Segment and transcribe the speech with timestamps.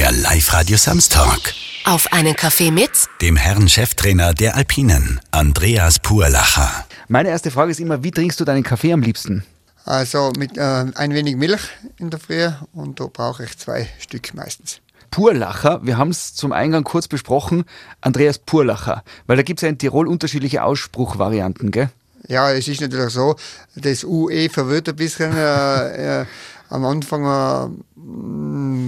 [0.00, 1.52] der Live-Radio Samstag.
[1.84, 6.86] Auf einen Kaffee mit Dem Herrn Cheftrainer der Alpinen, Andreas Purlacher.
[7.08, 9.44] Meine erste Frage ist immer, wie trinkst du deinen Kaffee am liebsten?
[9.84, 11.60] Also mit äh, ein wenig Milch
[11.98, 14.80] in der Früh und da brauche ich zwei Stück meistens.
[15.10, 17.64] Purlacher, wir haben es zum Eingang kurz besprochen,
[18.00, 21.90] Andreas Purlacher, weil da gibt es ja in Tirol unterschiedliche Ausspruchvarianten, gell?
[22.26, 23.36] Ja, es ist natürlich so,
[23.74, 25.36] das UE verwirrt ein bisschen.
[25.36, 26.26] Äh, äh,
[26.70, 27.68] am Anfang, äh,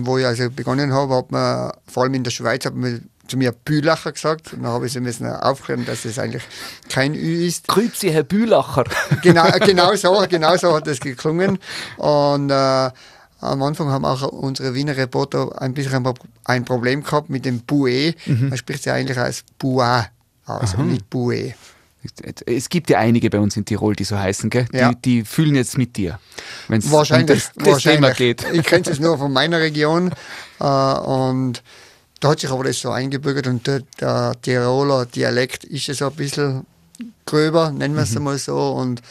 [0.07, 3.36] wo ich also begonnen habe, hat man vor allem in der Schweiz hat man zu
[3.36, 4.53] mir Bühlacher gesagt.
[4.53, 6.43] Und dann habe ich sie müssen aufklären, dass es eigentlich
[6.89, 7.68] kein Ü ist.
[7.68, 8.85] Grüezi, Herr Bühlacher.
[9.22, 11.58] Genau, genau so, genau so hat das geklungen.
[11.96, 12.91] Und äh,
[13.41, 16.07] am Anfang haben auch unsere Wiener Reporter ein bisschen
[16.44, 18.14] ein Problem gehabt mit dem Bue.
[18.27, 18.50] Mhm.
[18.50, 20.07] Man spricht ja eigentlich als Bua
[20.46, 20.83] aus, Aha.
[20.83, 21.55] nicht Bue.
[22.47, 24.67] Es gibt ja einige bei uns in Tirol, die so heißen, gell?
[24.73, 24.93] Die, ja.
[24.93, 26.19] die fühlen jetzt mit dir,
[26.69, 27.83] wenn es um das, das wahrscheinlich.
[27.83, 28.45] Thema geht.
[28.53, 30.13] Ich kenne es nur von meiner Region
[30.61, 31.63] äh, und
[32.20, 36.06] da hat sich aber das so eingebürgert und der, der Tiroler Dialekt ist ja so
[36.06, 36.67] ein bisschen
[37.27, 38.19] gröber, nennen wir es mhm.
[38.19, 39.03] einmal so und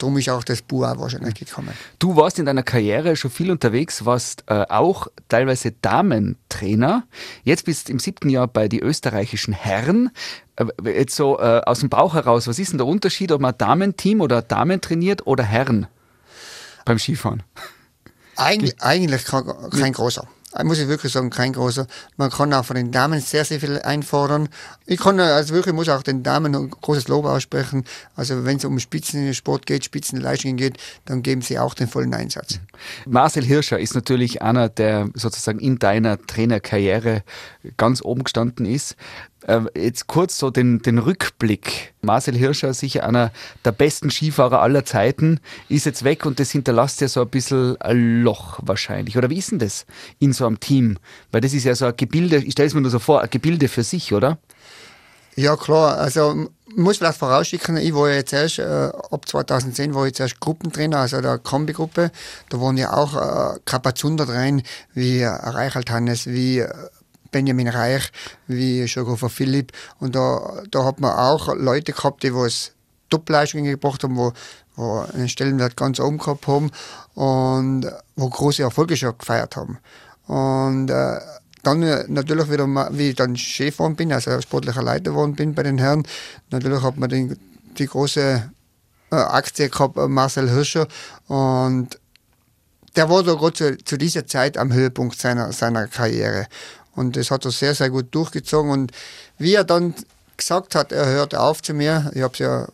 [0.00, 1.74] Darum ist auch das Buch wahrscheinlich gekommen.
[1.98, 7.04] Du warst in deiner Karriere schon viel unterwegs, warst äh, auch teilweise Damentrainer.
[7.44, 10.10] Jetzt bist du im siebten Jahr bei den österreichischen Herren.
[10.56, 13.54] Äh, jetzt so äh, aus dem Bauch heraus, was ist denn der Unterschied, ob man
[13.58, 15.86] Damenteam oder Damen trainiert oder Herren
[16.86, 17.42] beim Skifahren?
[18.36, 20.26] Eig eigentlich kein, kein großer
[20.64, 21.86] muss ich wirklich sagen, kein großer.
[22.16, 24.48] Man kann auch von den Damen sehr, sehr viel einfordern.
[24.86, 27.84] Ich kann also wirklich, muss auch den Damen ein großes Lob aussprechen.
[28.16, 32.58] Also wenn es um Spitzensport geht, Spitzenleistungen geht, dann geben sie auch den vollen Einsatz.
[33.06, 37.22] Marcel Hirscher ist natürlich einer, der sozusagen in deiner Trainerkarriere
[37.76, 38.96] ganz oben gestanden ist.
[39.48, 41.94] Ähm, jetzt kurz so den, den Rückblick.
[42.02, 43.32] Marcel Hirscher, sicher einer
[43.64, 47.80] der besten Skifahrer aller Zeiten, ist jetzt weg und das hinterlässt ja so ein bisschen
[47.80, 49.16] ein Loch wahrscheinlich.
[49.16, 49.86] Oder wie ist denn das
[50.18, 50.98] in so einem Team?
[51.32, 53.30] Weil das ist ja so ein Gebilde, ich stelle es mir nur so vor, ein
[53.30, 54.38] Gebilde für sich, oder?
[55.36, 55.96] Ja, klar.
[55.96, 60.20] Also, muss vielleicht vorausschicken, ich war ja jetzt erst, äh, ab 2010 war ich jetzt
[60.20, 62.10] erst Gruppentrainer, also der Kombi-Gruppe.
[62.48, 64.62] Da waren ja auch äh, Kapazunder drin,
[64.92, 66.68] wie Reichelt Hannes, wie äh,
[67.30, 68.10] Benjamin Reich,
[68.46, 69.72] wie Schogofer Philipp.
[69.98, 72.72] Und da, da hat man auch Leute gehabt, die was
[73.10, 74.32] Top-Leistungen gebracht haben, wo,
[74.76, 76.70] wo einen Stellenwert ganz oben gehabt haben
[77.14, 77.86] und
[78.16, 79.78] wo große Erfolge schon gefeiert haben.
[80.26, 81.18] Und äh,
[81.62, 85.54] dann äh, natürlich wieder, wie ich dann Chef geworden bin, also sportlicher Leiter geworden bin
[85.54, 86.06] bei den Herren,
[86.50, 87.38] natürlich hat man den,
[87.78, 88.50] die große
[89.10, 90.86] äh, Aktie gehabt, äh, Marcel Hirscher.
[91.26, 91.98] Und
[92.96, 96.46] der war da gerade zu, zu, dieser Zeit am Höhepunkt seiner, seiner Karriere.
[97.00, 98.70] Und das hat er sehr, sehr gut durchgezogen.
[98.70, 98.92] Und
[99.38, 99.94] wie er dann
[100.36, 102.68] gesagt hat, er hört auf zu mir, ich habe es ja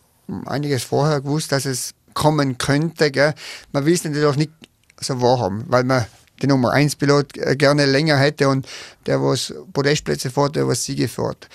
[0.47, 3.13] einiges vorher gewusst, dass es kommen könnte.
[3.13, 3.35] Gell?
[3.73, 4.53] Man will es natürlich nicht
[5.01, 6.07] so wahrhaben, weil man
[6.43, 8.67] den Nummer 1 Pilot äh, gerne länger hätte und
[9.07, 11.49] der, was Podestplätze fährt, der was Siege fährt.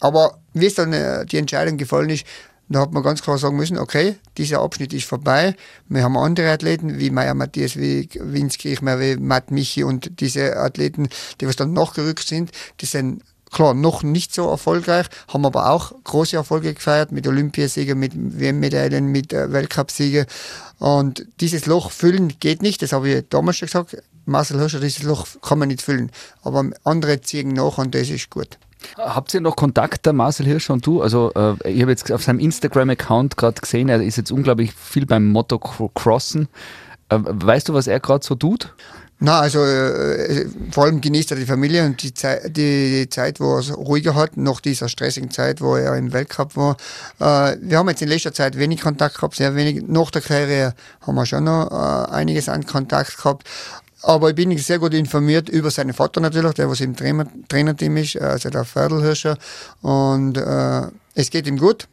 [0.00, 2.24] Aber wie es dann äh, die Entscheidung gefallen ist,
[2.68, 5.54] da hat man ganz klar sagen müssen, okay, dieser Abschnitt ist vorbei.
[5.88, 10.56] Wir haben andere Athleten, wie Meier Matthias, wie Vince Kirchmeier, wie Matt Michi und diese
[10.56, 11.08] Athleten,
[11.40, 15.92] die was dann nachgerückt sind, die sind klar noch nicht so erfolgreich, haben aber auch
[16.04, 20.26] große Erfolge gefeiert mit Olympiasiegen, mit WM-Medaillen, mit äh, Weltcupsiegen.
[20.78, 23.96] Und dieses Loch füllen geht nicht, das habe ich damals schon gesagt.
[24.26, 26.10] Marcel Hirscher, dieses Loch kann man nicht füllen.
[26.42, 28.58] Aber andere ziehen nach und das ist gut.
[28.96, 31.02] Habt ihr noch Kontakt, der Marcel Hirsch und du?
[31.02, 35.06] Also, äh, ich habe jetzt auf seinem Instagram-Account gerade gesehen, er ist jetzt unglaublich viel
[35.06, 36.48] beim Motocrossen.
[37.08, 38.74] Äh, weißt du, was er gerade so tut?
[39.20, 43.54] Na, also äh, vor allem genießt er die Familie und die, Zei die Zeit, wo
[43.54, 46.76] er es ruhiger hat, nach dieser stressigen Zeit, wo er im Weltcup war.
[47.20, 49.84] Äh, wir haben jetzt in letzter Zeit wenig Kontakt gehabt, sehr wenig.
[49.86, 53.48] Nach der Karriere haben wir schon noch äh, einiges an Kontakt gehabt.
[54.06, 57.96] Aber ich bin sehr gut informiert über seinen Vater natürlich, der was im Trainer, Trainerteam
[57.96, 59.38] ist, also der Fördelhirscher.
[59.80, 60.82] Und äh,
[61.14, 61.88] es geht ihm gut.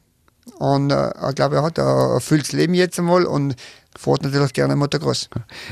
[0.60, 3.56] Und äh, ich glaube, er hat ein erfülltes Leben jetzt einmal und
[3.98, 5.30] fährt natürlich gerne Motocross.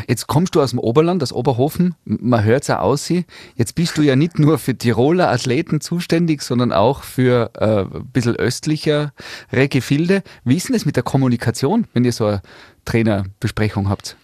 [0.08, 1.96] Jetzt kommst du aus dem Oberland, aus Oberhofen.
[2.06, 3.10] Man hört es auch aus.
[3.10, 8.08] Jetzt bist du ja nicht nur für Tiroler Athleten zuständig, sondern auch für äh, ein
[8.14, 9.12] bisschen östlichere
[9.52, 10.24] Gefilde.
[10.46, 12.42] Wie ist denn das mit der Kommunikation, wenn ihr so eine
[12.86, 14.16] Trainerbesprechung habt?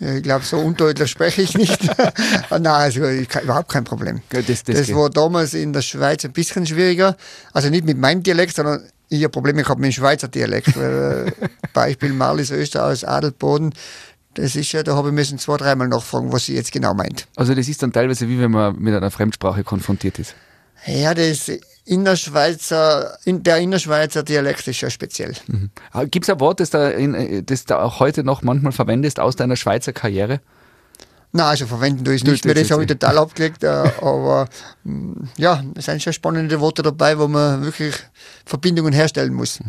[0.00, 1.82] Ich glaube, so undeutlich spreche ich nicht.
[2.50, 4.22] Nein, also ich, überhaupt kein Problem.
[4.30, 7.16] Das, das, das war damals in der Schweiz ein bisschen schwieriger.
[7.52, 10.74] Also nicht mit meinem Dialekt, sondern ich habe Probleme gehabt mit dem Schweizer Dialekt.
[10.76, 13.74] Weil, äh, Beispiel Marlies Öster aus Adelboden.
[14.34, 17.26] Das ist ja, da habe ich müssen zwei, dreimal nachfragen, was sie jetzt genau meint.
[17.36, 20.34] Also das ist dann teilweise wie wenn man mit einer Fremdsprache konfrontiert ist.
[20.86, 21.50] Ja, das
[21.84, 25.34] Innerschweizer, der Innerschweizer Dialekt ist ja speziell.
[25.46, 25.70] Mhm.
[26.10, 29.56] Gibt es ein Wort, das du, das du auch heute noch manchmal verwendest aus deiner
[29.56, 30.40] Schweizer Karriere?
[31.32, 33.62] Nein, also verwenden tue ich es nicht mehr, das habe ich total abgelegt.
[33.62, 34.48] Äh, aber
[34.84, 37.94] mh, ja, es sind schon spannende Worte dabei, wo man wirklich
[38.44, 39.60] Verbindungen herstellen muss.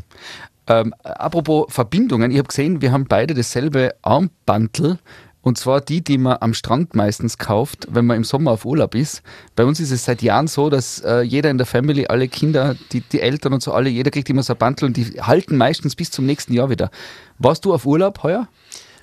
[0.68, 4.98] Ähm, apropos Verbindungen, ich habe gesehen, wir haben beide dasselbe Armbandel.
[5.42, 8.94] Und zwar die, die man am Strand meistens kauft, wenn man im Sommer auf Urlaub
[8.94, 9.24] ist.
[9.56, 12.76] Bei uns ist es seit Jahren so, dass äh, jeder in der Family, alle Kinder,
[12.92, 15.58] die, die Eltern und so alle, jeder kriegt immer so ein Bandel und die halten
[15.58, 16.92] meistens bis zum nächsten Jahr wieder.
[17.40, 18.48] Warst du auf Urlaub heuer?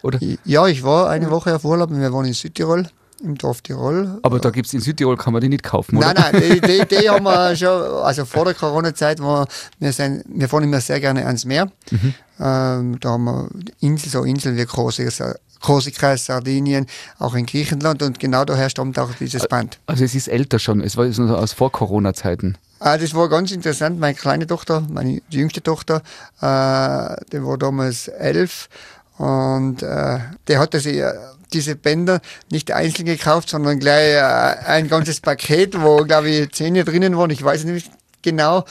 [0.02, 0.20] Oder?
[0.44, 1.90] Ja, ich war eine Woche auf Urlaub.
[1.90, 2.86] Wir waren in Südtirol
[3.22, 4.18] im Dorf Tirol.
[4.22, 6.14] Aber da gibt es in Südtirol, kann man die nicht kaufen, oder?
[6.14, 9.46] Nein, nein, die, die, die haben wir schon, also vor der Corona-Zeit, wir,
[9.92, 11.70] sind, wir fahren immer sehr gerne ans Meer.
[11.90, 12.14] Mhm.
[12.40, 13.48] Ähm, da haben wir
[13.80, 16.86] Inseln, so Inseln wie Korsika, Korsika, Sardinien,
[17.18, 19.78] auch in Griechenland und genau daher stammt auch dieses Band.
[19.86, 22.56] Also es ist älter schon, es war aus Vor-Corona-Zeiten.
[22.80, 23.98] Ah, das war ganz interessant.
[23.98, 25.96] Meine kleine Tochter, meine jüngste Tochter,
[26.40, 28.68] äh, die war damals elf
[29.16, 31.12] und äh, der hatte sich äh,
[31.52, 32.20] diese Bänder
[32.50, 37.30] nicht einzeln gekauft, sondern gleich äh, ein ganzes Paket, wo, glaube ich, Zähne drinnen waren.
[37.30, 37.90] Ich weiß nicht
[38.22, 38.64] genau.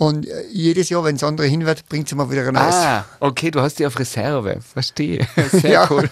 [0.00, 2.74] Und äh, jedes Jahr, wenn es andere hinwirft, bringt sie mal wieder ein neues.
[2.74, 4.58] Ah, okay, du hast die auf Reserve.
[4.62, 5.28] Verstehe.
[5.52, 5.88] Sehr ja.
[5.90, 6.08] cool.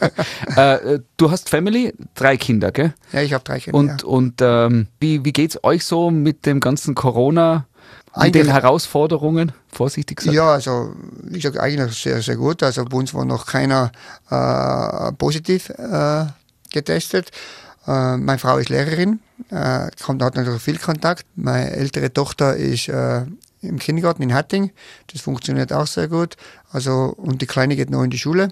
[0.57, 2.93] äh, du hast Family, drei Kinder, gell?
[3.15, 3.79] Ja, ich habe drei Kinder.
[3.79, 4.07] Und, ja.
[4.07, 7.67] und ähm, wie, wie geht es euch so mit dem ganzen Corona?
[8.15, 10.35] Mit den Herausforderungen, vorsichtig gesagt?
[10.35, 10.93] Ja, also
[11.23, 12.63] wie gesagt, eigentlich sehr, sehr gut.
[12.63, 13.91] Also bei uns war noch keiner
[14.29, 16.27] äh, positiv äh,
[16.73, 17.31] getestet.
[17.87, 19.21] Äh, meine Frau ist Lehrerin,
[19.51, 21.25] äh, kommt, hat natürlich viel Kontakt.
[21.37, 23.23] Meine ältere Tochter ist äh,
[23.63, 24.71] im Kindergarten in Hatting.
[25.13, 26.37] Das funktioniert auch sehr gut.
[26.71, 28.49] Also, und die Kleine geht noch in die Schule.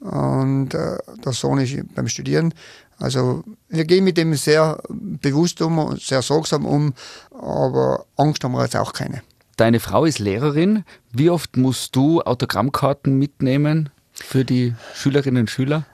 [0.00, 2.54] Und äh, der Sohn ist beim Studieren.
[2.98, 6.94] Also wir gehen mit dem sehr bewusst um, sehr sorgsam um,
[7.30, 9.22] aber Angst haben wir jetzt auch keine.
[9.56, 10.84] Deine Frau ist Lehrerin.
[11.12, 15.84] Wie oft musst du Autogrammkarten mitnehmen für die Schülerinnen und Schüler?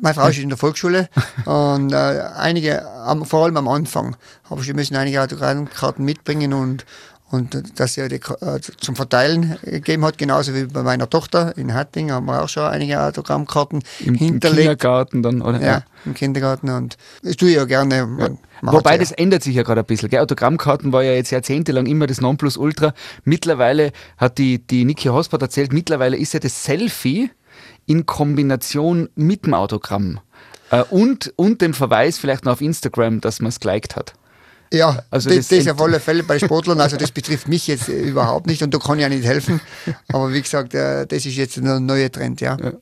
[0.00, 1.08] Meine Frau ist in der Volksschule
[1.46, 1.96] und äh,
[2.36, 2.84] einige,
[3.24, 4.16] vor allem am Anfang,
[4.50, 6.84] habe ich müssen einige Autogrammkarten mitbringen und
[7.30, 11.74] und dass er die äh, zum Verteilen gegeben hat, genauso wie bei meiner Tochter in
[11.74, 14.44] Hatting haben wir auch schon einige Autogrammkarten Im, hinterlegt.
[14.44, 15.60] Im Kindergarten dann, oder?
[15.60, 18.06] Ja, im Kindergarten und das tue ich ja gerne.
[18.06, 18.38] Man.
[18.62, 18.98] Wobei ja.
[18.98, 20.08] das ändert sich ja gerade ein bisschen.
[20.08, 20.20] Gell?
[20.20, 22.94] Autogrammkarten war ja jetzt jahrzehntelang immer das Nonplusultra.
[23.24, 27.30] Mittlerweile hat die, die Niki Hospert erzählt, mittlerweile ist ja das Selfie
[27.86, 30.20] in Kombination mit dem Autogramm.
[30.70, 34.14] Äh, und, und dem Verweis vielleicht noch auf Instagram, dass man es geliked hat.
[34.72, 37.88] Ja, also das, das, das auf alle Fälle bei Sportlern, also das betrifft mich jetzt
[37.88, 39.60] überhaupt nicht und da kann ich ja nicht helfen.
[40.12, 42.56] Aber wie gesagt, äh, das ist jetzt ein neuer Trend, ja.
[42.62, 42.72] ja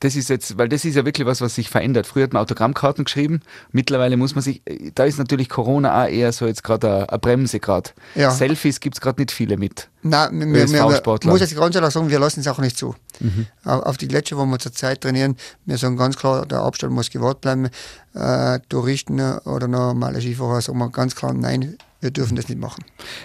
[0.00, 2.06] das ist jetzt, weil das ist ja wirklich was, was sich verändert.
[2.06, 3.40] Früher hat man Autogrammkarten geschrieben,
[3.72, 4.62] mittlerweile muss man sich,
[4.94, 7.90] da ist natürlich Corona auch eher so jetzt gerade eine Bremse gerade.
[8.14, 8.30] Ja.
[8.30, 9.88] Selfies gibt es gerade nicht viele mit.
[10.02, 10.82] Nein, wir, wir,
[11.24, 12.94] muss jetzt ganz ehrlich sagen, wir lassen es auch nicht zu.
[13.20, 13.46] Mhm.
[13.64, 17.40] Auf die Gletscher, wo wir zurzeit trainieren, wir sagen ganz klar, der Abstand muss gewahrt
[17.40, 17.68] bleiben.
[18.14, 22.84] Äh, Touristen oder normale Skifahrer sagen wir ganz klar, nein, wir dürfen das nicht machen.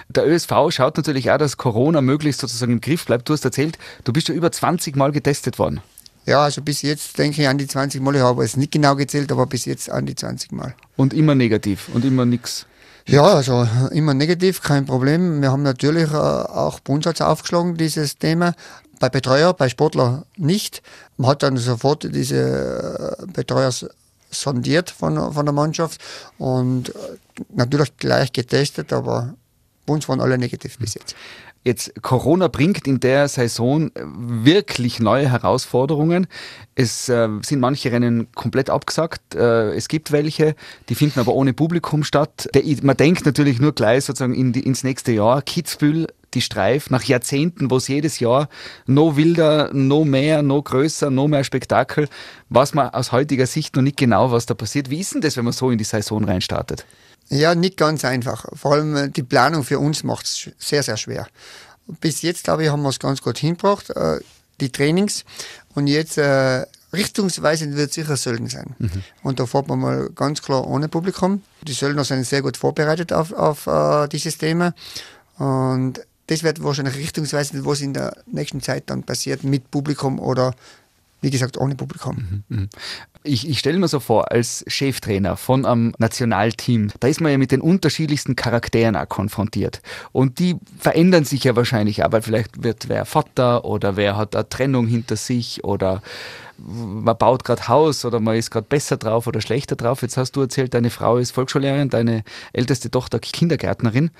[0.10, 3.30] Der ÖSV schaut natürlich auch, dass Corona möglichst sozusagen im Griff bleibt.
[3.30, 5.82] Du hast erzählt, du bist ja über 20 Mal getestet worden.
[6.26, 8.16] Ja, also bis jetzt denke ich an die 20 Mal.
[8.16, 10.76] Ich habe es nicht genau gezählt, aber bis jetzt an die 20 Mal.
[10.96, 12.68] Und immer negativ und immer nichts.
[13.08, 15.42] Ja, also immer negativ, kein Problem.
[15.42, 18.54] Wir haben natürlich äh, auch uns aufgeschlagen, dieses Thema.
[19.00, 20.84] Bei Betreuer, bei Sportler nicht.
[21.18, 23.72] Man hat dann sofort diese äh, Betreuer
[24.30, 26.00] sondiert von, von der Mannschaft
[26.38, 26.94] und äh,
[27.56, 29.34] natürlich gleich getestet, aber
[29.86, 31.16] bei uns waren alle negativ bis jetzt.
[31.64, 36.26] Jetzt Corona bringt in der Saison wirklich neue Herausforderungen.
[36.74, 39.36] Es äh, sind manche Rennen komplett abgesagt.
[39.36, 40.56] Äh, es gibt welche,
[40.90, 42.50] die finden aber ohne Publikum statt.
[42.56, 45.44] Der, man denkt natürlich nur gleich sozusagen in die, ins nächste Jahr.
[45.44, 48.50] Kitzbühel, die Streif, nach Jahrzehnten, wo es jedes Jahr
[48.88, 52.08] noch wilder, noch mehr, noch größer, noch mehr Spektakel,
[52.50, 54.90] weiß man aus heutiger Sicht noch nicht genau, was da passiert.
[54.90, 56.86] Wie ist denn das, wenn man so in die Saison reinstartet?
[57.32, 58.46] Ja, nicht ganz einfach.
[58.54, 61.28] Vor allem äh, die Planung für uns macht es sehr, sehr schwer.
[61.88, 64.20] Bis jetzt, glaube ich, haben wir es ganz gut hingebracht, äh,
[64.60, 65.24] die Trainings.
[65.74, 68.76] Und jetzt äh, richtungsweisend wird sicher Sölden sein.
[68.78, 69.04] Mhm.
[69.24, 71.42] Und da fährt man mal ganz klar ohne Publikum.
[71.62, 74.74] Die Söldner sind sehr gut vorbereitet auf, auf uh, dieses Thema.
[75.38, 80.54] Und das wird wahrscheinlich richtungsweisend, was in der nächsten Zeit dann passiert mit Publikum oder
[81.22, 82.44] wie gesagt, ohne Publikum.
[82.50, 82.70] Mhm, mhm.
[83.24, 87.38] Ich, ich stelle mir so vor, als Cheftrainer von einem Nationalteam, da ist man ja
[87.38, 89.82] mit den unterschiedlichsten Charakteren auch konfrontiert.
[90.12, 94.36] Und die verändern sich ja wahrscheinlich auch, weil vielleicht wird wer Vater oder wer hat
[94.36, 96.02] eine Trennung hinter sich oder
[96.58, 100.02] man baut gerade Haus oder man ist gerade besser drauf oder schlechter drauf.
[100.02, 102.24] Jetzt hast du erzählt, deine Frau ist Volksschullehrerin, deine
[102.54, 104.12] älteste Tochter Kindergärtnerin.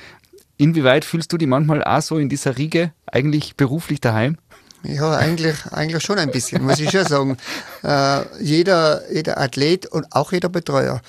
[0.58, 4.38] Inwieweit fühlst du dich manchmal auch so in dieser Riege eigentlich beruflich daheim?
[4.84, 7.38] Ja, eigentlich, eigentlich schon ein bisschen, muss ich schon sagen.
[7.84, 11.02] Äh, jeder, jeder Athlet und auch jeder Betreuer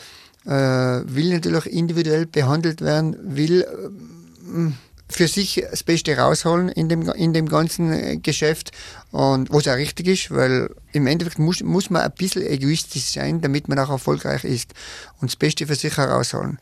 [0.44, 4.72] äh, will natürlich individuell behandelt werden, will äh,
[5.08, 8.72] für sich das Beste rausholen in dem, in dem ganzen äh, Geschäft
[9.10, 13.40] und was auch richtig ist, weil im Endeffekt muss, muss man ein bisschen egoistisch sein,
[13.40, 14.72] damit man auch erfolgreich ist
[15.20, 16.58] und das Beste für sich herausholen.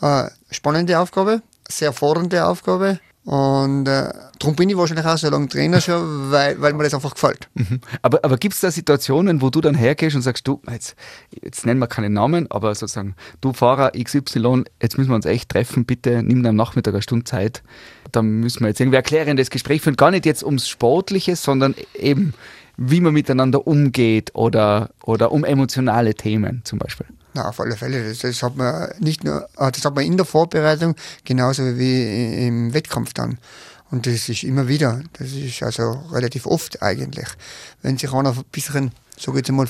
[0.00, 5.48] Äh, spannende Aufgabe, sehr fordernde Aufgabe, und äh, darum bin ich wahrscheinlich auch so lange
[5.48, 7.48] Trainer schon, weil, weil mir das einfach gefällt.
[7.54, 7.80] Mhm.
[8.00, 10.94] Aber, aber gibt es da Situationen, wo du dann hergehst und sagst, du, jetzt,
[11.42, 15.48] jetzt nennen wir keinen Namen, aber sozusagen, du Fahrer XY, jetzt müssen wir uns echt
[15.48, 17.64] treffen, bitte nimm am Nachmittag eine Stunde Zeit.
[18.12, 19.96] Da müssen wir jetzt irgendwie erklärendes Gespräch führen.
[19.96, 22.32] Gar nicht jetzt ums Sportliche, sondern eben,
[22.76, 27.06] wie man miteinander umgeht oder, oder um emotionale Themen zum Beispiel.
[27.36, 28.08] Na, auf alle Fälle.
[28.08, 32.46] Das, das, hat man nicht nur, ah, das hat man in der Vorbereitung genauso wie
[32.46, 33.38] im Wettkampf dann.
[33.90, 37.28] Und das ist immer wieder, das ist also relativ oft eigentlich.
[37.82, 39.68] Wenn sich einer ein bisschen, so jetzt mal,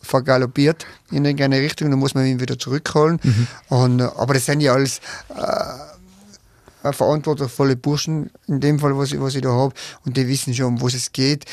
[0.00, 3.20] vergaloppiert in irgendeine Richtung, dann muss man ihn wieder zurückholen.
[3.22, 3.46] Mhm.
[3.68, 5.42] Und, aber das sind ja alles äh,
[6.82, 10.66] verantwortungsvolle Burschen, in dem Fall, was ich, was ich da habe, und die wissen schon,
[10.66, 11.44] um was es geht.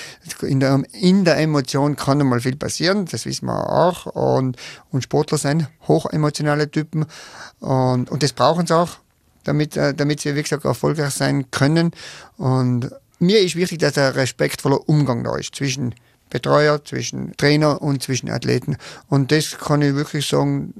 [0.41, 4.05] In der, in der Emotion kann einmal viel passieren, das wissen wir auch.
[4.07, 4.57] Und,
[4.91, 7.05] und Sportler sind hochemotionale Typen
[7.59, 8.91] und, und das brauchen sie auch,
[9.43, 11.91] damit, äh, damit sie, wie gesagt, erfolgreich sein können.
[12.37, 15.95] Und mir ist wichtig, dass ein respektvoller Umgang da ist zwischen
[16.29, 18.77] Betreuer, zwischen Trainer und zwischen Athleten.
[19.07, 20.73] Und das kann ich wirklich sagen,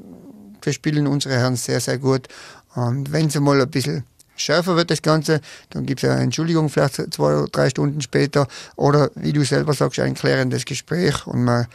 [0.62, 2.28] das spielen unsere Herren sehr, sehr gut.
[2.76, 4.04] Und wenn sie mal ein bisschen
[4.38, 8.48] schärfer wird das Ganze, dann gibt es eine Entschuldigung vielleicht zwei oder drei Stunden später
[8.76, 11.68] oder wie du selber sagst, ein klärendes Gespräch und man,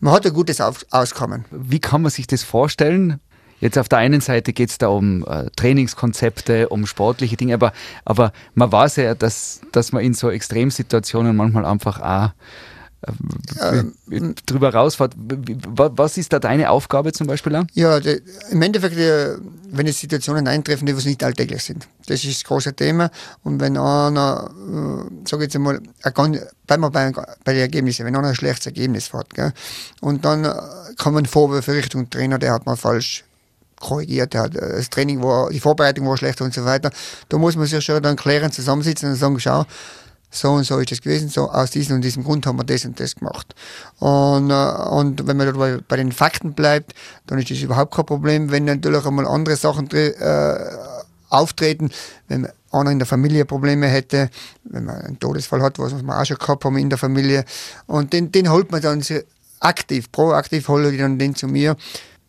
[0.00, 1.44] man hat ein gutes Auskommen.
[1.50, 3.20] Wie kann man sich das vorstellen?
[3.60, 7.72] Jetzt auf der einen Seite geht es da um äh, Trainingskonzepte, um sportliche Dinge, aber,
[8.04, 12.30] aber man weiß ja, dass, dass man in so Extremsituationen manchmal einfach auch
[14.46, 15.14] drüber rausfahrt.
[15.16, 17.54] Was ist da deine Aufgabe zum Beispiel?
[17.56, 17.64] Auch?
[17.74, 19.36] Ja, de, im Endeffekt, äh,
[19.70, 21.86] wenn es Situationen eintreffen, die nicht alltäglich sind.
[22.06, 23.10] Das ist das große Thema.
[23.42, 25.80] Und wenn einer, äh, sage ich jetzt einmal,
[26.66, 27.12] bleiben wir bei,
[27.44, 29.52] bei den Ergebnissen, wenn einer ein schlechtes Ergebnis hat, gell,
[30.00, 30.52] und dann äh,
[30.98, 33.24] kommen Vorwürfe Richtung Trainer, der hat mal falsch
[33.78, 36.90] korrigiert, der hat, das Training war, die Vorbereitung war schlecht und so weiter.
[37.28, 39.66] Da muss man sich schon dann klären, zusammensitzen und sagen, schau,
[40.30, 42.84] so und so ist es gewesen, so aus diesem und diesem Grund haben wir das
[42.84, 43.54] und das gemacht.
[43.98, 44.54] Und, äh,
[44.90, 46.94] und wenn man dabei bei den Fakten bleibt,
[47.26, 48.50] dann ist das überhaupt kein Problem.
[48.50, 50.54] Wenn natürlich einmal andere Sachen äh,
[51.28, 51.90] auftreten,
[52.28, 54.30] wenn einer in der Familie Probleme hätte,
[54.64, 57.44] wenn man einen Todesfall hat, was wir auch schon gehabt haben in der Familie,
[57.86, 59.02] und den, den holt man dann
[59.60, 61.76] aktiv, proaktiv holt ich dann den zu mir,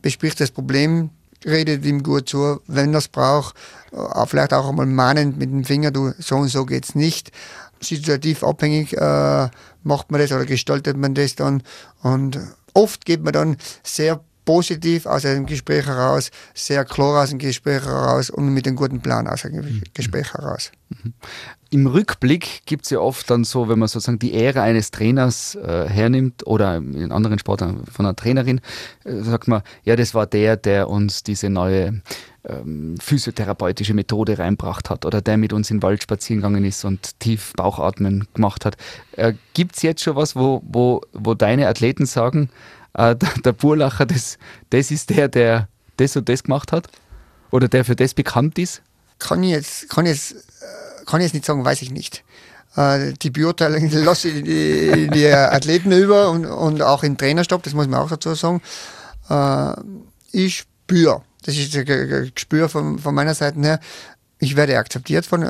[0.02, 1.10] bespricht das Problem,
[1.46, 3.56] redet ihm gut zu, wenn er es braucht,
[3.92, 7.32] äh, vielleicht auch einmal mahnend mit dem Finger, du, so und so geht's nicht
[7.80, 9.50] situativ abhängig äh,
[9.84, 11.64] macht man das oder gestaltet man das dann.
[12.02, 12.40] Und
[12.74, 17.84] oft geht man dann sehr positiv aus einem Gespräch heraus, sehr klar aus dem Gespräch
[17.84, 19.84] heraus und mit einem guten Plan aus dem mhm.
[19.94, 20.72] Gespräch heraus.
[20.90, 21.14] Mhm.
[21.70, 25.56] Im Rückblick gibt es ja oft dann so, wenn man sozusagen die Ehre eines Trainers
[25.56, 28.62] äh, hernimmt oder in anderen Sportarten von einer Trainerin,
[29.04, 32.02] äh, sagt man, ja, das war der, der uns diese neue
[32.48, 36.86] ähm, physiotherapeutische Methode reinbracht hat oder der mit uns in den Wald spazieren gegangen ist
[36.86, 38.78] und tief Bauchatmen gemacht hat.
[39.12, 42.50] Äh, gibt es jetzt schon was, wo, wo, wo deine Athleten sagen,
[42.98, 44.38] äh, der, Burlacher, das,
[44.70, 46.90] das ist der, der das und das gemacht hat?
[47.52, 48.82] Oder der für das bekannt ist?
[49.20, 52.24] Kann ich jetzt, kann ich jetzt, äh, kann ich jetzt nicht sagen, weiß ich nicht.
[52.76, 57.74] Äh, die Beurteilung lasse ich die, die Athleten über und, und auch im Trainerstab, das
[57.74, 58.62] muss man auch dazu sagen.
[59.30, 59.74] Äh,
[60.32, 63.80] ich spüre, das ist ein Gespür von, von meiner Seite her,
[64.40, 65.46] ich werde akzeptiert von,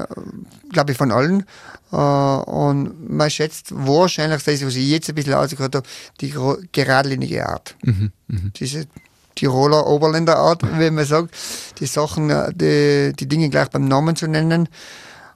[0.71, 1.45] glaube ich, von allen.
[1.91, 5.87] Und man schätzt wahrscheinlich das, was ich jetzt ein bisschen ausgehört habe,
[6.21, 6.33] die
[6.71, 7.75] geradlinige Art.
[7.83, 8.39] Mhm, mh.
[8.55, 8.87] Diese
[9.35, 11.35] Tiroler Oberländer Art, wie man sagt,
[11.79, 14.69] die Sachen, die, die Dinge gleich beim Namen zu nennen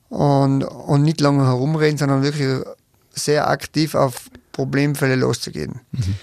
[0.10, 2.65] und, und nicht lange herumreden, sondern wirklich
[3.12, 5.81] sehr aktiv auf Problemfälle loszugehen.
[5.91, 6.15] Mhm.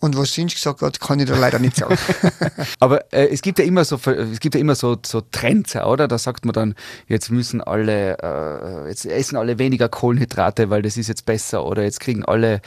[0.00, 1.96] Und was Sinch gesagt hat, kann ich da leider nicht sagen.
[2.80, 6.08] Aber äh, es gibt ja immer so, es gibt ja immer so, so Trends, oder?
[6.08, 6.74] Da sagt man dann,
[7.06, 11.66] jetzt müssen alle, äh, jetzt essen alle weniger Kohlenhydrate, weil das ist jetzt besser.
[11.66, 12.62] Oder jetzt kriegen alle,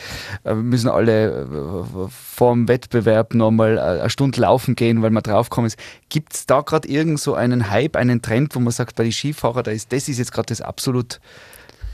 [0.46, 5.24] äh, müssen alle äh, vor dem Wettbewerb nochmal äh, eine Stunde laufen gehen, weil man
[5.24, 5.80] draufkommen ist.
[6.10, 9.12] Gibt es da gerade irgend so einen Hype, einen Trend, wo man sagt, bei den
[9.12, 11.20] Skifahrern, da ist, das ist jetzt gerade das absolut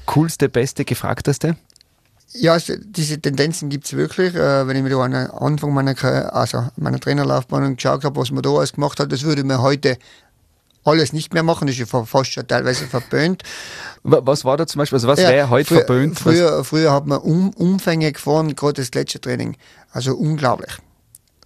[0.05, 1.55] coolste, beste, gefragteste?
[2.33, 4.35] Ja, diese Tendenzen gibt es wirklich.
[4.35, 5.95] Äh, wenn ich mir da an Anfang meiner,
[6.33, 9.97] also meiner Trainerlaufbahn geschaut habe, was man da alles gemacht hat, das würde mir heute
[10.83, 13.43] alles nicht mehr machen, das ist ja fast schon teilweise verböhnt.
[14.03, 16.19] Was war da zum Beispiel, also was ja, wäre heute früher, verböhnt?
[16.19, 19.57] Früher, früher hat man um, Umfänge gefahren, gerade das Gletschertraining.
[19.91, 20.77] Also unglaublich.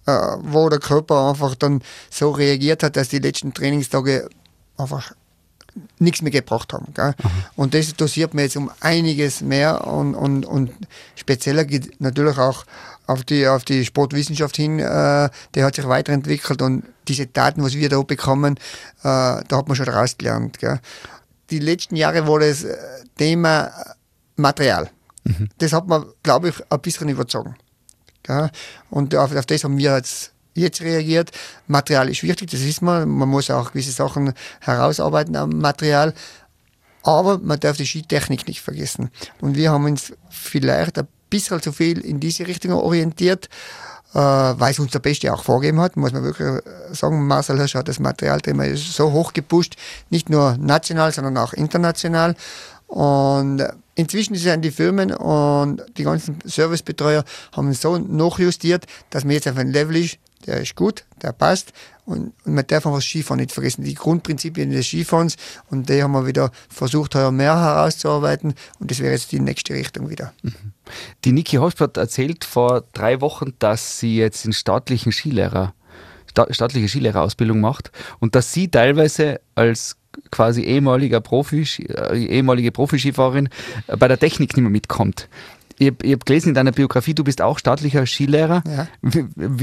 [0.06, 4.28] Äh, wo der Körper einfach dann so reagiert hat, dass die letzten Trainingstage
[4.76, 5.12] einfach
[5.98, 6.92] nichts mehr gebracht haben.
[6.94, 7.14] Gell?
[7.22, 7.30] Mhm.
[7.56, 10.72] Und das dosiert man jetzt um einiges mehr und, und, und
[11.16, 12.64] spezieller geht natürlich auch
[13.06, 17.74] auf die, auf die Sportwissenschaft hin, äh, der hat sich weiterentwickelt und diese Daten, was
[17.74, 18.60] wir da bekommen, äh,
[19.02, 20.58] da hat man schon rausgelernt.
[20.58, 20.80] Gell?
[21.50, 22.76] Die letzten Jahre war das äh,
[23.18, 23.70] Thema
[24.36, 24.90] Material.
[25.24, 25.48] Mhm.
[25.58, 27.56] Das hat man, glaube ich, ein bisschen überzogen.
[28.22, 28.50] Gell?
[28.90, 31.30] Und auf, auf das haben wir jetzt jetzt reagiert.
[31.66, 33.08] Material ist wichtig, das ist man.
[33.08, 36.14] Man muss auch gewisse Sachen herausarbeiten am Material.
[37.02, 39.10] Aber man darf die Skitechnik nicht vergessen.
[39.40, 43.50] Und wir haben uns vielleicht ein bisschen zu viel in diese Richtung orientiert,
[44.14, 47.26] äh, weil es uns der Beste auch vorgegeben hat, muss man wirklich sagen.
[47.26, 49.76] Marcel Hirsch hat das Materialthema so hoch gepusht,
[50.08, 52.36] nicht nur national, sondern auch international.
[52.86, 59.48] Und inzwischen sind die Firmen und die ganzen Servicebetreuer haben so nachjustiert, dass man jetzt
[59.48, 61.72] auf ein Level ist, der ist gut, der passt.
[62.06, 63.84] Und, und man darf einfach das Skifahren nicht vergessen.
[63.84, 65.36] Die Grundprinzipien des Skifahrens
[65.70, 68.54] und die haben wir wieder versucht, heuer mehr herauszuarbeiten.
[68.78, 70.32] Und das wäre jetzt die nächste Richtung wieder.
[70.42, 70.54] Mhm.
[71.24, 75.74] Die Niki Hosp hat erzählt vor drei Wochen, dass sie jetzt den staatlichen Skilehrer,
[76.50, 79.96] staatliche Skilehrerausbildung macht und dass sie teilweise als
[80.30, 83.48] quasi ehemaliger Profi, äh, ehemalige Profiskifahrerin
[83.86, 85.28] bei der Technik nicht mehr mitkommt.
[85.78, 88.62] Ich habe hab gelesen in deiner Biografie, du bist auch staatlicher Skilehrer.
[88.66, 88.86] Ja.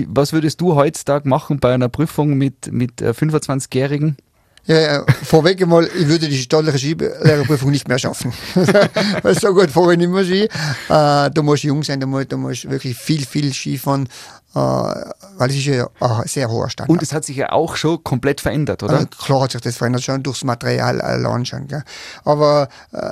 [0.07, 4.17] Was würdest du heutzutage machen bei einer Prüfung mit, mit 25-Jährigen?
[4.17, 4.21] Äh,
[4.65, 8.31] ja, ja, vorweg einmal, ich würde die staatliche Skilehrerprüfung nicht mehr schaffen.
[9.23, 10.43] Weil so gut fahre ich nicht mehr Ski.
[10.43, 10.49] Äh,
[10.87, 14.07] da muss jung sein, da muss, da muss wirklich viel, viel Skifahren,
[14.53, 16.89] äh, weil es ist ja ein sehr hoher Standard.
[16.95, 19.01] Und es hat sich ja auch schon komplett verändert, oder?
[19.01, 21.67] Äh, klar hat sich das verändert, schon durchs Material allein schon.
[21.67, 21.83] Gell?
[22.23, 23.11] Aber äh,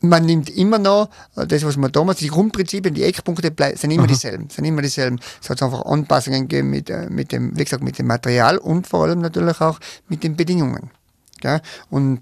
[0.00, 4.04] man nimmt immer noch äh, das, was man damals, die Grundprinzipien, die Eckpunkte sind immer
[4.04, 4.08] Aha.
[4.08, 5.20] dieselben, sind immer dieselben.
[5.42, 8.86] Es hat einfach Anpassungen gegeben mit, äh, mit dem, wie gesagt, mit dem Material und
[8.86, 9.78] vor allem natürlich auch
[10.08, 10.90] mit den Bedingungen.
[11.40, 11.60] Gell?
[11.90, 12.20] Und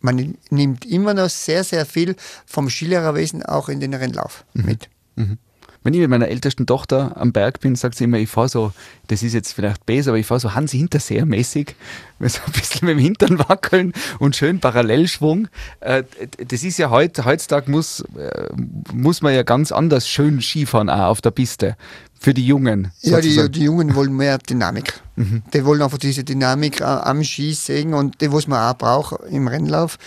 [0.00, 4.64] man nimmt immer noch sehr, sehr viel vom Skilehrerwesen auch in den Rennlauf mhm.
[4.64, 4.88] mit.
[5.16, 5.38] Mhm.
[5.86, 8.72] Wenn ich mit meiner ältesten Tochter am Berg bin, sagt sie immer, ich fahre so,
[9.06, 11.76] das ist jetzt vielleicht besser, aber ich fahre so Hansi Hinterseher mäßig,
[12.18, 15.46] so ein bisschen mit dem Hintern wackeln und schön Parallelschwung.
[15.78, 16.02] Äh,
[16.44, 18.48] das ist ja heute, heutzutage muss, äh,
[18.92, 21.76] muss man ja ganz anders schön Skifahren auch auf der Piste.
[22.18, 22.92] Für die Jungen.
[23.02, 25.00] Ja, die, die, Jungen wollen mehr Dynamik.
[25.16, 25.42] Mhm.
[25.52, 29.48] Die wollen einfach diese Dynamik am Ski sehen und die, was man auch braucht im
[29.48, 29.98] Rennlauf.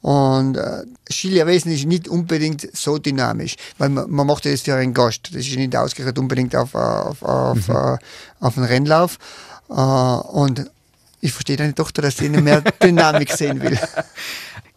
[0.00, 4.94] Und äh, Skilehrwesen ist nicht unbedingt so dynamisch, weil man, man macht das für einen
[4.94, 5.30] Gast.
[5.32, 7.76] Das ist nicht ausgerichtet unbedingt auf, auf, auf, mhm.
[7.76, 7.98] auf,
[8.40, 9.18] auf einen Rennlauf.
[9.68, 10.70] Äh, und
[11.20, 13.78] ich verstehe deine Tochter, dass sie mehr Dynamik sehen will.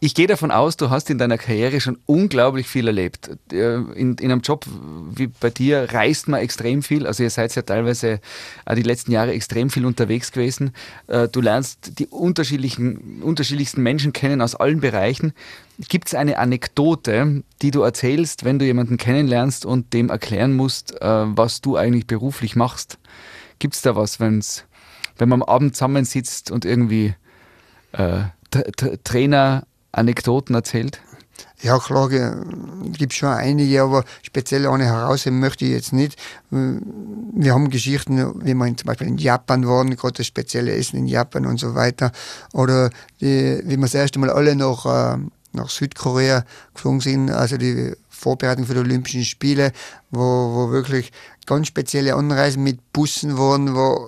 [0.02, 3.32] Ich gehe davon aus, du hast in deiner Karriere schon unglaublich viel erlebt.
[3.52, 4.66] Äh, in, in einem Job
[5.12, 7.06] wie bei dir reist man extrem viel.
[7.06, 8.22] Also ihr seid ja teilweise
[8.74, 10.74] die letzten Jahre extrem viel unterwegs gewesen.
[11.08, 15.34] Äh, du lernst die unterschiedlichen, unterschiedlichsten Menschen kennen aus allen Bereichen.
[15.90, 20.94] Gibt es eine Anekdote, die du erzählst, wenn du jemanden kennenlernst und dem erklären musst,
[21.02, 22.98] äh, was du eigentlich beruflich machst?
[23.60, 24.64] Gibt es da was, wenn's,
[25.20, 27.14] wenn man am Abend zusammensitzt und irgendwie
[27.92, 28.22] äh,
[29.04, 31.02] Trainer Anekdoten erzählt?
[31.62, 36.16] Ja, klar, gibt schon einige, aber speziell eine herausheben möchte ich jetzt nicht.
[36.50, 41.08] Wir haben Geschichten, wie wir zum Beispiel in Japan waren, gerade das spezielle Essen in
[41.08, 42.14] Japan und so weiter.
[42.54, 45.18] Oder die, wie wir das erste Mal alle nach, äh,
[45.52, 49.74] nach Südkorea geflogen sind, also die Vorbereitung für die Olympischen Spiele,
[50.12, 51.12] wo, wo wirklich
[51.46, 54.08] ganz spezielle Anreisen mit Bussen waren, wo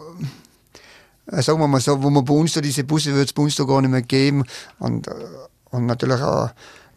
[1.28, 3.56] sagen wir mal so, wo man bei uns da diese Busse wird es bei uns
[3.56, 4.44] da gar nicht mehr geben.
[4.80, 5.14] Und äh,
[5.72, 6.50] und natürlich auch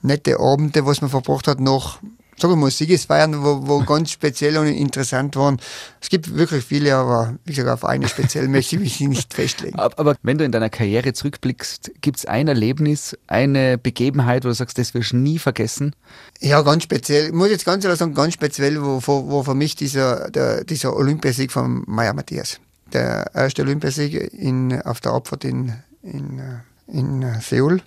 [0.02, 2.00] nette Abende, was man verbracht hat, noch
[2.36, 5.60] sagen wir mal, Siegesfeiern, wo, wo ganz speziell und interessant waren.
[6.00, 9.78] Es gibt wirklich viele, aber wie gesagt, auf eine speziell möchte ich mich nicht festlegen.
[9.78, 14.54] Aber wenn du in deiner Karriere zurückblickst, gibt es ein Erlebnis, eine Begebenheit, wo du
[14.54, 15.94] sagst, das wirst du nie vergessen?
[16.40, 17.26] Ja, ganz speziell.
[17.26, 20.64] Ich muss jetzt ganz ehrlich sagen, ganz speziell, wo, wo, wo für mich dieser, der,
[20.64, 22.58] dieser Olympiasieg von Maya Matthias,
[22.94, 26.40] der erste Olympiasieg in, auf der Abfahrt in, in,
[26.86, 27.82] in Seoul,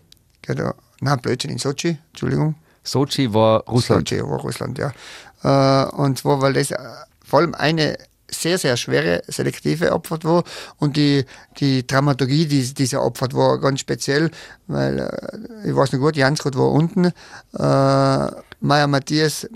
[0.48, 0.74] Genau.
[1.02, 2.56] Nein, Blödsinn, in Sochi, Entschuldigung.
[2.84, 4.08] Sochi war Russland.
[4.08, 4.94] Sochi war Russland, ja.
[5.44, 6.78] Äh, und zwar, weil das äh,
[7.24, 7.98] vor allem eine
[8.30, 10.44] sehr, sehr schwere selektive Abfahrt war
[10.78, 11.26] und die,
[11.60, 14.32] die Dramaturgie dieser Abfahrt war ganz speziell,
[14.68, 19.48] weil äh, ich weiß noch gut, Jansrud war unten, äh, Meier Matthias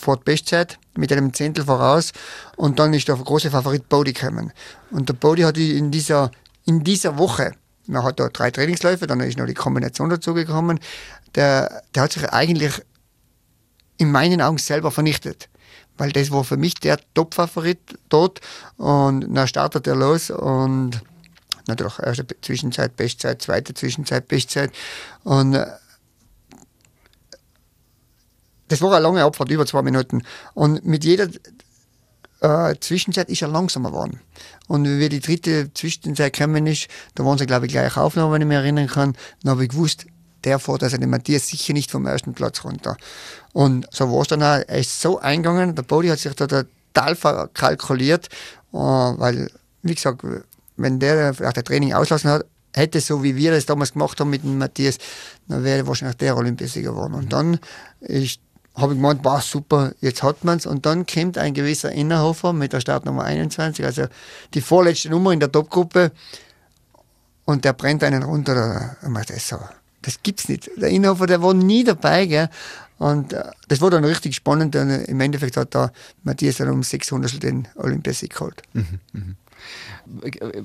[0.00, 2.12] fährt Bestzeit mit einem Zehntel voraus
[2.56, 4.52] und dann ist der große Favorit Bodie gekommen.
[4.90, 6.30] Und der Bodie hat in dieser,
[6.64, 7.54] in dieser Woche
[7.90, 10.78] man hat da drei Trainingsläufe, dann ist noch die Kombination dazugekommen.
[11.34, 12.80] Der, der hat sich eigentlich
[13.98, 15.48] in meinen Augen selber vernichtet.
[15.98, 18.40] Weil das war für mich der Top-Favorit dort.
[18.76, 21.02] Und dann startet er los und
[21.66, 24.72] natürlich erste Zwischenzeit, Bestzeit, zweite Zwischenzeit, Bestzeit.
[25.24, 25.58] Und
[28.70, 30.22] das war eine lange Abfahrt, über zwei Minuten.
[30.54, 31.28] Und mit jeder
[32.40, 34.20] äh, Zwischenzeit ist er langsamer geworden.
[34.68, 38.42] Und wie die dritte Zwischenzeit gekommen ist, da waren sie, glaube ich, gleich aufgenommen, wenn
[38.42, 39.16] ich mich erinnern kann.
[39.42, 40.06] Dann habe ich gewusst,
[40.44, 42.96] der fährt also den Matthias sicher nicht vom ersten Platz runter.
[43.52, 44.62] Und so war es dann auch.
[44.66, 48.28] Er ist so eingegangen, der Body hat sich da total verkalkuliert,
[48.72, 49.50] äh, weil,
[49.82, 50.22] wie gesagt,
[50.76, 54.30] wenn der vielleicht der Training auslassen hat, hätte so wie wir das damals gemacht haben
[54.30, 54.98] mit dem Matthias,
[55.48, 57.14] dann wäre wahrscheinlich der Olympiasieger geworden.
[57.14, 57.58] Und dann
[57.98, 58.38] ist
[58.80, 60.66] habe ich gemeint, war super, jetzt hat man es.
[60.66, 64.06] Und dann kommt ein gewisser Innerhofer mit der Startnummer 21, also
[64.54, 66.12] die vorletzte Nummer in der Topgruppe,
[67.44, 68.96] und der brennt einen runter.
[69.26, 69.58] Das, so,
[70.02, 70.70] das gibt's nicht.
[70.76, 72.48] Der Innerhofer, der war nie dabei, gell?
[72.98, 74.76] Und äh, das war dann richtig spannend.
[74.76, 75.90] Und im Endeffekt hat da
[76.22, 78.62] Matthias dann um 600 den Olympiasieg geholt.
[78.72, 79.22] Mhm, mh.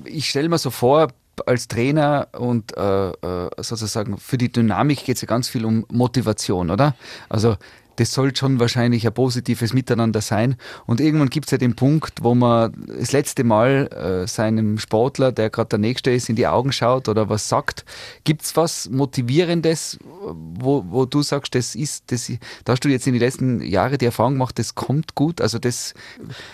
[0.04, 1.08] Ich stelle mir so vor,
[1.44, 5.84] als Trainer und äh, äh sozusagen für die Dynamik geht es ja ganz viel um
[5.90, 6.94] Motivation, oder?
[7.28, 7.56] Also
[7.96, 10.56] das soll schon wahrscheinlich ein positives Miteinander sein.
[10.86, 15.32] Und irgendwann gibt es ja den Punkt, wo man das letzte Mal äh, seinem Sportler,
[15.32, 17.84] der gerade der Nächste ist, in die Augen schaut oder was sagt.
[18.24, 22.30] Gibt es was Motivierendes, wo, wo du sagst, das ist, das,
[22.64, 25.40] da hast du jetzt in den letzten Jahren die Erfahrung gemacht, das kommt gut?
[25.40, 25.94] Also das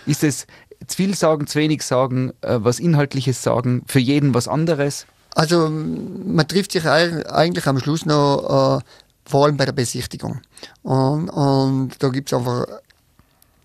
[0.07, 0.46] ist es
[0.87, 5.07] zu viel sagen, zu wenig sagen, äh, was Inhaltliches sagen, für jeden was anderes?
[5.35, 8.83] Also man trifft sich eigentlich am Schluss noch äh,
[9.24, 10.40] vor allem bei der Besichtigung.
[10.82, 12.66] Und, und da gibt es einfach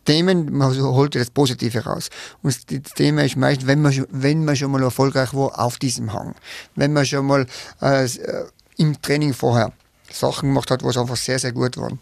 [0.08, 2.10] Themen, man holt das Positive raus.
[2.42, 6.14] Und das Thema ist meist, wenn man, wenn man schon mal erfolgreich war auf diesem
[6.14, 6.34] Hang.
[6.76, 7.46] Wenn man schon mal
[7.82, 8.46] äh, äh,
[8.78, 9.74] im Training vorher
[10.10, 12.00] Sachen gemacht hat, wo es einfach sehr, sehr gut waren.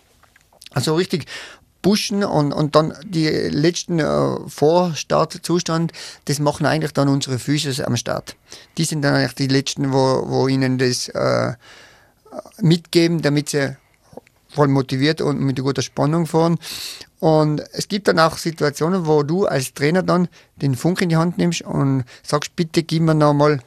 [0.71, 1.25] Also richtig
[1.81, 5.91] pushen und, und dann die letzten äh, Vorstartzustand,
[6.25, 8.35] das machen eigentlich dann unsere Füße am Start.
[8.77, 11.53] Die sind dann eigentlich die letzten, wo, wo ihnen das äh,
[12.61, 13.77] mitgeben, damit sie
[14.49, 16.57] voll motiviert und mit guter Spannung fahren.
[17.19, 21.17] Und es gibt dann auch Situationen, wo du als Trainer dann den Funk in die
[21.17, 23.59] Hand nimmst und sagst, bitte gib mir noch mal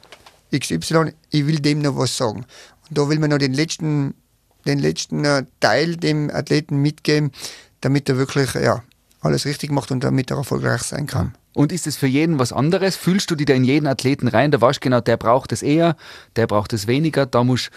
[0.55, 2.45] XY, ich will dem noch was sagen.
[2.89, 4.15] Und da will man noch den letzten,
[4.65, 7.31] den letzten äh, Teil dem Athleten mitgeben,
[7.81, 8.83] damit er wirklich ja,
[9.21, 11.35] alles richtig macht und damit er erfolgreich sein kann.
[11.53, 12.95] Und ist es für jeden was anderes?
[12.95, 14.51] Fühlst du dich da in jeden Athleten rein?
[14.51, 15.95] Da weißt du genau, der braucht es eher,
[16.35, 17.71] der braucht es weniger, da musst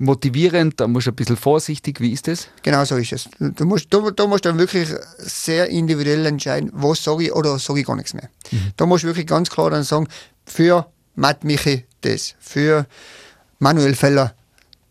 [0.00, 2.00] motivierend, da musst du ein bisschen vorsichtig.
[2.00, 2.48] Wie ist das?
[2.62, 3.28] Genau so ist es.
[3.38, 7.58] Du musst, da, da musst du dann wirklich sehr individuell entscheiden, was sage ich oder
[7.58, 8.30] sage ich gar nichts mehr.
[8.50, 8.72] Mhm.
[8.76, 10.08] Da musst du wirklich ganz klar dann sagen,
[10.46, 12.86] für Matt Michi das, für
[13.58, 14.34] Manuel Feller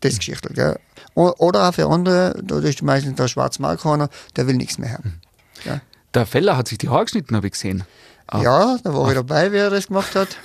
[0.00, 0.18] das mhm.
[0.18, 0.54] Geschichte.
[0.54, 0.78] Gell?
[1.14, 5.20] Oder auch für andere, da ist meistens der Schwarzmarkhorner, der will nichts mehr haben.
[5.64, 5.80] Mhm.
[6.14, 7.84] Der Feller hat sich die Haare geschnitten, habe ich gesehen.
[8.26, 8.42] Ah.
[8.42, 10.28] Ja, da war ich dabei, wie er das gemacht hat.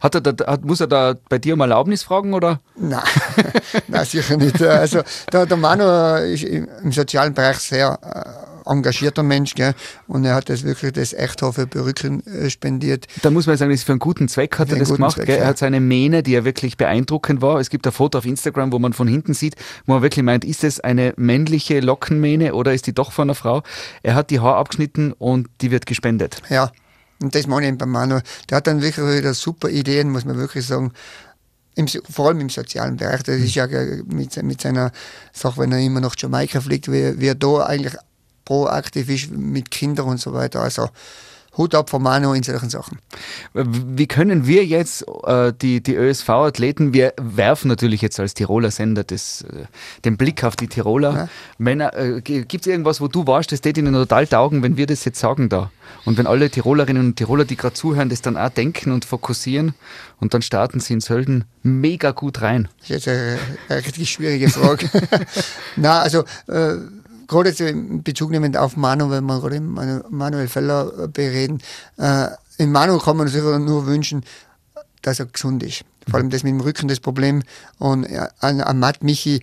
[0.00, 2.60] Hat er da, hat, muss er da bei dir um Erlaubnis fragen, oder?
[2.76, 3.02] Nein,
[3.88, 4.62] Nein sicher nicht.
[4.62, 5.84] Also der, der Manu
[6.24, 9.74] ist im sozialen Bereich sehr äh, engagierter Mensch, gell?
[10.06, 13.06] und er hat das wirklich das Echthofer Perücken äh, spendiert.
[13.22, 15.16] Da muss man sagen, das ist für einen guten Zweck hat für er das gemacht.
[15.16, 17.58] Zweck, er hat seine Mähne, die ja wirklich beeindruckend war.
[17.60, 20.44] Es gibt ein Foto auf Instagram, wo man von hinten sieht, wo man wirklich meint,
[20.44, 23.62] ist es eine männliche Lockenmähne oder ist die doch von einer Frau?
[24.02, 26.42] Er hat die Haare abgeschnitten und die wird gespendet.
[26.48, 26.70] Ja,
[27.22, 28.20] und das meine ich beim Manu.
[28.50, 30.92] Der hat dann wirklich wieder super Ideen, muss man wirklich sagen.
[31.74, 33.22] Im, vor allem im sozialen Bereich.
[33.22, 34.92] Das ist ja mit, mit seiner
[35.32, 37.94] Sache, wenn er immer nach Jamaika fliegt, wie, wie er da eigentlich
[38.44, 40.60] proaktiv ist mit Kindern und so weiter.
[40.60, 40.90] Also
[41.56, 42.98] Hut ab von Manu in solchen Sachen.
[43.52, 49.04] Wie können wir jetzt äh, die, die ÖSV-Athleten, wir werfen natürlich jetzt als Tiroler Sender
[49.04, 49.66] das, äh,
[50.04, 51.28] den Blick auf die Tiroler ja.
[51.58, 51.94] Männer.
[51.94, 55.04] Äh, Gibt es irgendwas, wo du warst, das tät ihnen total taugen, wenn wir das
[55.04, 55.70] jetzt sagen da?
[56.06, 59.74] Und wenn alle Tirolerinnen und Tiroler, die gerade zuhören, das dann auch denken und fokussieren
[60.20, 62.68] und dann starten sie in Sölden mega gut rein?
[62.78, 63.38] Das ist jetzt eine,
[63.68, 64.88] eine richtig schwierige Frage.
[65.76, 66.76] Na, also äh,
[67.32, 71.60] gerade jetzt in Bezug nehmend auf Manu, wenn wir gerade Manuel Feller äh, bereden,
[71.98, 74.24] äh, in Manu kann man sich nur wünschen,
[75.00, 75.84] dass er gesund ist.
[76.08, 77.42] Vor allem das mit dem Rücken das Problem.
[77.78, 79.42] Und ja, an, an Matt Michi,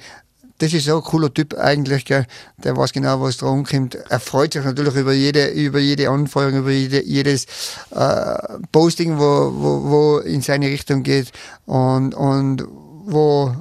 [0.59, 2.25] das ist so ein cooler Typ eigentlich, gell?
[2.57, 3.95] der weiß genau, was dran kommt.
[3.95, 7.45] Er freut sich natürlich über jede, über jede Anfeuerung, über jede, jedes
[7.91, 8.35] äh,
[8.71, 11.31] Posting, wo, wo, wo in seine Richtung geht
[11.65, 13.55] und, und wo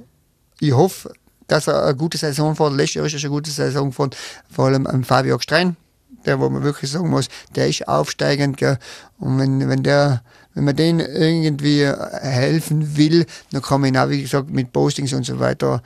[0.61, 1.13] ich hoffe,
[1.49, 2.75] dass er eine gute Saison fährt.
[2.75, 4.11] Letztes Jahr eine gute Saison gefahren.
[4.51, 5.77] Vor allem am Fabio Gstrein.
[6.25, 8.57] der, wo man wirklich sagen muss, der ist aufsteigend.
[8.57, 8.79] Gell?
[9.19, 10.23] Und wenn, wenn der
[10.59, 15.13] wenn man denen irgendwie helfen will, dann kann man ihnen auch, wie gesagt, mit Postings
[15.13, 15.83] und so weiter,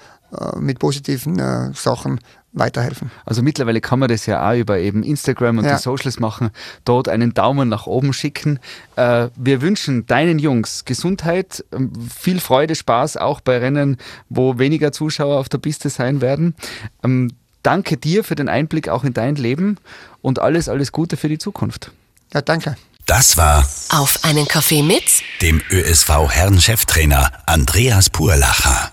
[0.59, 2.21] mit positiven äh, Sachen
[2.53, 3.11] weiterhelfen.
[3.25, 5.77] Also mittlerweile kann man das ja auch über eben Instagram und ja.
[5.77, 6.51] die Socials machen,
[6.85, 8.59] dort einen Daumen nach oben schicken.
[8.97, 13.97] Äh, wir wünschen deinen Jungs Gesundheit, ähm, viel Freude, Spaß auch bei Rennen,
[14.29, 16.55] wo weniger Zuschauer auf der Piste sein werden.
[17.03, 19.79] Ähm, danke dir für den Einblick auch in dein Leben
[20.21, 21.91] und alles, alles Gute für die Zukunft.
[22.35, 22.77] Ja, danke.
[23.07, 25.03] Das war Auf einen Kaffee mit
[25.41, 28.93] dem ÖSV Herrencheftrainer Andreas Purlacher.